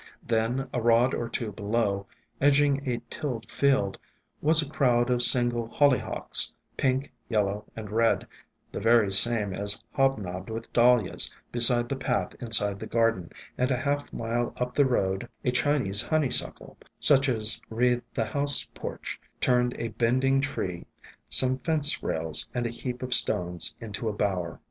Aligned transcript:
Then, 0.25 0.67
a 0.73 0.81
rod 0.81 1.13
or 1.13 1.29
two 1.29 1.51
below, 1.51 2.07
edging 2.41 2.89
a 2.89 3.01
tilled 3.07 3.47
field, 3.51 3.99
was 4.41 4.59
a 4.59 4.67
crowd 4.67 5.11
of 5.11 5.21
single 5.21 5.67
Hollyhocks, 5.67 6.55
pink, 6.75 7.11
yellow, 7.29 7.65
and 7.75 7.91
red, 7.91 8.25
the 8.71 8.79
very 8.79 9.11
same 9.11 9.53
as 9.53 9.83
hob 9.93 10.17
nobbed 10.17 10.49
with 10.49 10.73
Dahlias 10.73 11.35
beside 11.51 11.87
the 11.87 11.95
path 11.95 12.33
inside 12.39 12.79
the 12.79 12.87
garden; 12.87 13.31
and 13.59 13.69
a 13.69 13.77
half 13.77 14.11
mile 14.11 14.55
up 14.57 14.73
the 14.73 14.85
road 14.87 15.29
a 15.45 15.51
Chinese 15.51 15.97
ESCAPED 15.97 16.09
FROM 16.09 16.19
GARDENS 16.21 16.41
81 16.41 16.47
Honeysuckle, 16.49 16.77
such 16.99 17.29
as 17.29 17.61
wreathed 17.69 18.05
the 18.15 18.25
house 18.25 18.67
porch, 18.73 19.21
turned 19.39 19.75
a 19.75 19.89
bending 19.89 20.41
tree, 20.41 20.87
some 21.29 21.59
fence 21.59 22.01
rails, 22.01 22.49
and 22.55 22.65
a 22.65 22.71
heap 22.71 23.03
of 23.03 23.13
stones 23.13 23.75
into 23.79 24.09
a 24.09 24.13
bower. 24.13 24.59